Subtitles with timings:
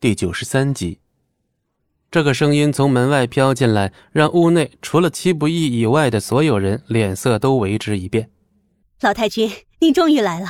[0.00, 0.98] 第九十三集，
[2.10, 8.30] 这个声音从门外飘进来，让屋内除了戚不义以外的所有人脸色都为之一变。
[9.02, 10.46] 老太君，您终于来了。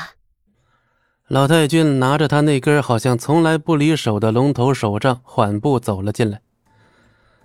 [1.26, 6.40] 老太君拿着他那根好像从来不离手的龙头手杖，缓步走了进来。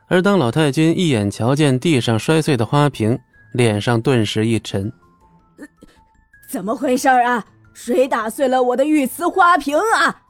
[0.05, 3.17] 而当老太君一眼瞧见地上摔碎的花瓶，
[3.51, 4.93] 脸上顿时一沉
[6.47, 7.47] ：“怎么回事啊？
[7.73, 10.21] 谁打碎了我的玉瓷花瓶啊？”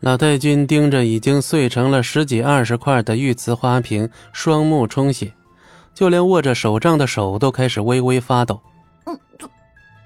[0.00, 5.32] 老太君盯着已经碎成了十几二十块的玉瓷花瓶，双目充血，
[5.92, 8.60] 就连握着手杖的手都开始微微发抖。
[9.06, 9.48] 嗯，对，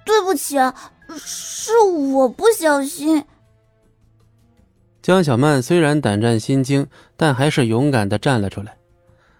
[0.06, 0.74] 对不起，啊
[1.18, 3.22] 是我不小心。
[5.02, 8.74] 江小曼虽然胆战心惊，但还是勇敢的站了出来。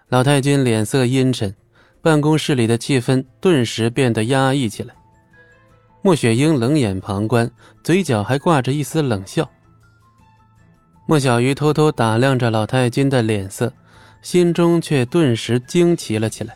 [0.09, 1.55] 老太君脸色阴沉，
[1.99, 4.93] 办公室里的气氛顿时变得压抑起来。
[6.03, 7.49] 莫雪英冷眼旁观，
[7.83, 9.49] 嘴角还挂着一丝冷笑。
[11.05, 13.73] 莫小鱼偷偷打量着老太君的脸色，
[14.21, 16.55] 心中却顿时惊奇了起来。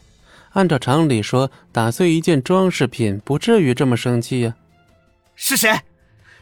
[0.53, 4.55] 按照常理说，打碎一件装饰品不至于这么生气呀。
[5.35, 5.81] 是谁？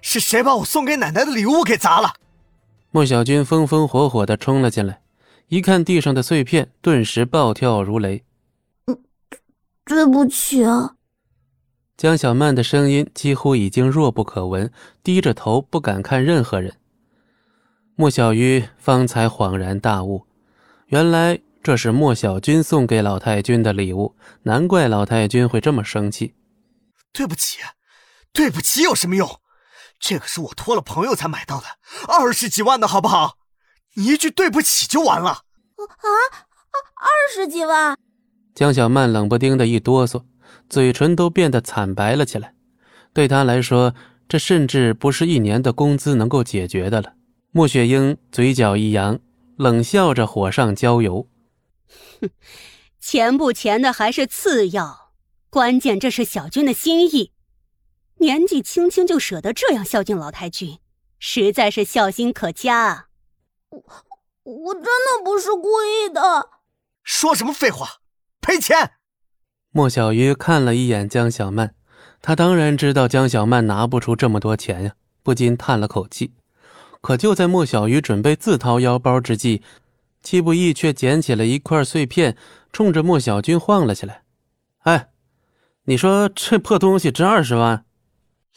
[0.01, 2.13] 是谁把我送给奶奶的礼物给砸了？
[2.91, 5.01] 莫小军风风火火的冲了进来，
[5.47, 8.23] 一看地上的碎片，顿时暴跳如雷。
[8.85, 8.97] 嗯，
[9.83, 10.93] 对不起啊。
[11.97, 14.71] 江小曼的声音几乎已经弱不可闻，
[15.03, 16.73] 低着头不敢看任何人。
[17.97, 20.25] 莫小鱼方才恍然大悟，
[20.87, 26.35] 原来这是莫小军送给老太君的礼物，难怪老太君会这么生气。
[27.13, 27.59] 对不起，
[28.33, 29.39] 对不起有什么用？
[29.97, 31.67] 这可是我托了朋友才买到的，
[32.09, 33.37] 二十几万的好不好？
[33.93, 35.29] 你一句对不起就完了。
[35.29, 36.07] 啊，
[36.97, 37.97] 二十几万！
[38.53, 40.21] 江小曼冷不丁的一哆嗦，
[40.69, 42.53] 嘴唇都变得惨白了起来。
[43.13, 43.95] 对她来说，
[44.27, 47.13] 这甚至不是一年的工资能够解决的了。
[47.57, 49.17] 莫雪英嘴角一扬，
[49.55, 51.29] 冷笑着火上浇油
[52.19, 52.29] ：“哼，
[52.99, 55.13] 钱不钱的还是次要，
[55.49, 57.31] 关键这是小军的心意。
[58.17, 60.79] 年纪轻轻就舍得这样孝敬老太君，
[61.17, 63.07] 实在是孝心可嘉。
[63.69, 63.81] 我
[64.43, 66.49] 我真的不是故意的。
[67.05, 68.01] 说什么废话？
[68.41, 68.95] 赔钱！”
[69.71, 71.73] 莫小鱼看了一眼江小曼，
[72.21, 76.33] 他当然知道江小曼拿不出这么多钱呀，不禁叹了口气。
[77.05, 79.61] 可就在莫小鱼准备自掏腰包之际，
[80.23, 82.35] 戚不义却捡起了一块碎片，
[82.73, 84.23] 冲着莫小军晃了起来。
[84.85, 85.09] “哎，
[85.83, 87.85] 你说这破东西值二十万？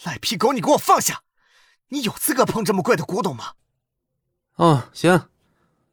[0.02, 1.20] 赖皮狗，你给我放下！
[1.90, 3.52] 你有资格碰这么贵的古董吗
[4.56, 5.28] ？”“哦，行。”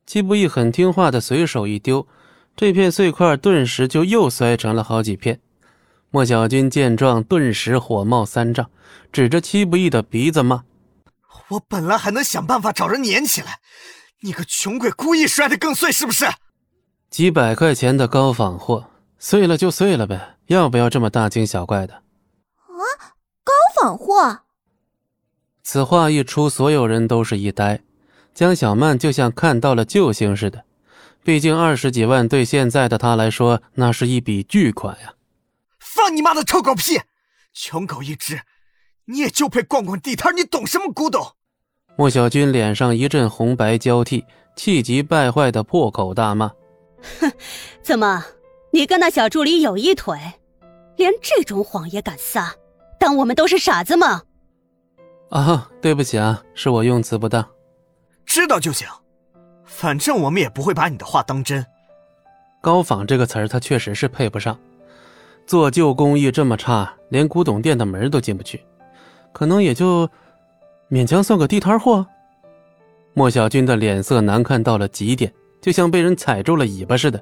[0.07, 2.07] 戚不义很听话的随手一丢，
[2.55, 5.41] 这片碎块顿时就又摔成了好几片。
[6.09, 8.72] 莫小军见状，顿时火冒三丈，
[9.11, 10.63] 指着戚不义的鼻子骂。
[11.50, 13.59] 我本来还能想办法找人粘起来，
[14.22, 16.25] 你个穷鬼故意摔得更碎是不是？
[17.09, 21.94] 几百块钱的高仿货，碎了就碎了呗，要不要这么大惊小怪的？
[21.94, 22.84] 啊，
[23.44, 24.41] 高仿货！
[25.63, 27.81] 此话一出，所有人都是一呆。
[28.34, 30.66] 江小曼就像看到了救星似的，
[31.23, 35.13] 毕竟二十几万对现在的她来说，那是一笔巨款呀！
[35.79, 37.00] 放你妈的臭狗屁，
[37.53, 38.41] 穷狗一只！
[39.05, 41.23] 你也就配逛逛地摊，你懂什么古董？
[41.95, 46.51] 莫小军脸上一阵红白交替，气急败坏的破口大骂
[47.19, 47.31] ：“哼，
[47.83, 48.25] 怎么，
[48.71, 50.19] 你跟那小助理有一腿，
[50.97, 52.53] 连这种谎也敢撒？
[52.99, 54.23] 当我们都是傻子吗？”
[55.29, 57.47] 啊，对不起啊，是我用词不当。
[58.25, 58.87] 知道就行，
[59.66, 61.66] 反正我们也不会把你的话当真。
[62.61, 64.57] 高仿这个词儿，他确实是配不上。
[65.45, 68.66] 做旧工艺这么差，连古董店的门都进不去。
[69.35, 70.09] 可能也就
[70.90, 72.07] 勉强算个地摊货。
[73.13, 77.19] 莫小军的脸色难看到了极点，就像被人踩住了尾巴似的。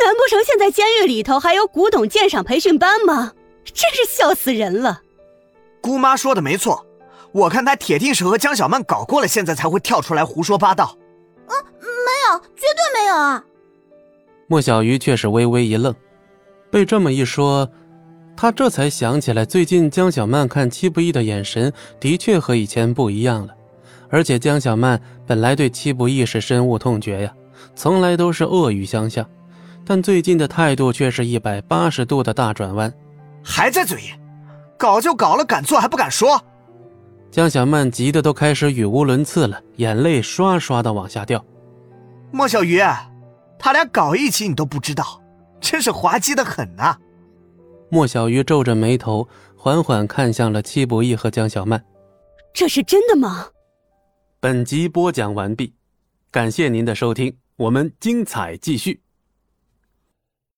[0.00, 3.34] 难不成现在监狱里头还有古董鉴赏培训班吗？
[3.64, 5.00] 真是笑死人了。
[5.80, 6.84] 姑妈说的没错，
[7.30, 10.96] 我看他铁定是和江小曼搞过了，现在才会跳出来胡说八道。
[11.46, 13.44] 啊，没有，绝对没有啊！
[14.48, 15.94] 莫小鱼却是微微一愣，
[16.68, 17.70] 被这么一说。
[18.40, 21.70] 他这才想起来，最近江小曼看戚不义的眼神
[22.00, 23.54] 的确和以前不一样了，
[24.08, 27.30] 而且江小曼本来对戚不义是深恶痛绝呀，
[27.74, 29.28] 从来都是恶语相向，
[29.84, 32.90] 但最近的态度却是一百八十度的大转弯。
[33.44, 34.18] 还在嘴硬，
[34.78, 36.42] 搞就搞了，敢做还不敢说？
[37.30, 41.44] 江小曼急得都开始语无伦次了，眼泪刷刷的往下掉。
[42.30, 42.80] 莫小鱼，
[43.58, 45.20] 他俩搞一起你都不知道，
[45.60, 46.96] 真是滑稽的很呐。
[47.90, 51.84] 莫小鱼皱着眉头，缓缓看向了戚不义和江小曼
[52.54, 53.48] ：“这是真的吗？”
[54.40, 55.74] 本集播讲完毕，
[56.30, 59.00] 感谢您的收听，我们精彩继续。